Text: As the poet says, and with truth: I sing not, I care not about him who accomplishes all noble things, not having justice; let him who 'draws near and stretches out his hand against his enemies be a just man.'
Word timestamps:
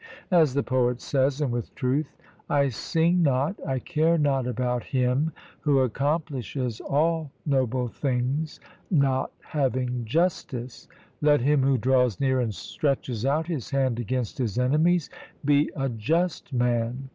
As 0.31 0.55
the 0.55 0.63
poet 0.63 0.99
says, 0.99 1.41
and 1.41 1.51
with 1.51 1.75
truth: 1.75 2.15
I 2.49 2.69
sing 2.69 3.21
not, 3.21 3.55
I 3.67 3.77
care 3.77 4.17
not 4.17 4.47
about 4.47 4.83
him 4.83 5.31
who 5.59 5.77
accomplishes 5.81 6.79
all 6.81 7.29
noble 7.45 7.87
things, 7.87 8.59
not 8.89 9.31
having 9.41 10.03
justice; 10.05 10.87
let 11.21 11.41
him 11.41 11.61
who 11.61 11.77
'draws 11.77 12.19
near 12.19 12.39
and 12.39 12.55
stretches 12.55 13.27
out 13.27 13.45
his 13.45 13.69
hand 13.69 13.99
against 13.99 14.39
his 14.39 14.57
enemies 14.57 15.11
be 15.45 15.69
a 15.75 15.87
just 15.87 16.51
man.' 16.51 17.09